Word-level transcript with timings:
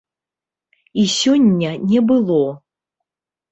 І 1.01 1.03
сёння 1.17 1.75
не 1.93 1.99
было! 2.15 2.43